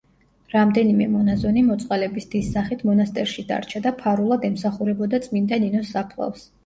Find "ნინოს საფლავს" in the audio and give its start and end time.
5.67-6.49